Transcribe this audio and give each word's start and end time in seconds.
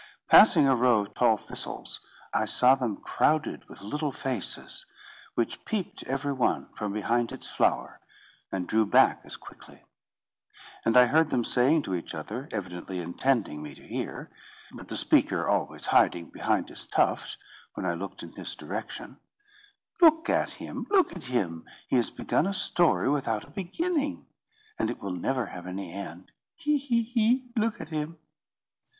Passing 0.27 0.67
a 0.67 0.75
row 0.75 1.01
of 1.01 1.13
tall 1.13 1.37
thistles, 1.37 1.99
I 2.33 2.45
saw 2.45 2.73
them 2.73 2.97
crowded 2.97 3.65
with 3.69 3.81
little 3.83 4.11
faces, 4.11 4.87
which 5.35 5.63
peeped 5.63 6.01
every 6.07 6.33
one 6.33 6.73
from 6.73 6.91
behind 6.91 7.31
its 7.31 7.51
flower, 7.51 7.99
and 8.51 8.67
drew 8.67 8.83
back 8.83 9.21
as 9.25 9.37
quickly; 9.37 9.83
and 10.83 10.97
I 10.97 11.05
heard 11.05 11.29
them 11.29 11.45
saying 11.45 11.83
to 11.83 11.93
each 11.93 12.15
other, 12.15 12.49
evidently 12.51 12.99
intending 12.99 13.61
me 13.61 13.75
to 13.75 13.83
hear, 13.87 14.31
but 14.73 14.87
the 14.87 14.97
speaker 14.97 15.47
always 15.47 15.85
hiding 15.85 16.31
behind 16.31 16.69
his 16.69 16.87
tuft, 16.87 17.37
when 17.75 17.85
I 17.85 17.93
looked 17.93 18.23
in 18.23 18.31
his 18.31 18.55
direction, 18.55 19.19
"Look 20.01 20.31
at 20.31 20.49
him! 20.53 20.87
Look 20.89 21.15
at 21.15 21.25
him! 21.25 21.63
He 21.87 21.97
has 21.97 22.09
begun 22.09 22.47
a 22.47 22.55
story 22.55 23.07
without 23.07 23.43
a 23.43 23.51
beginning, 23.51 24.25
and 24.79 24.89
it 24.89 24.99
will 24.99 25.13
never 25.13 25.45
have 25.45 25.67
any 25.67 25.93
end. 25.93 26.31
He! 26.55 26.79
he! 26.79 27.03
he! 27.03 27.51
Look 27.55 27.79
at 27.79 27.89
him!" 27.89 28.17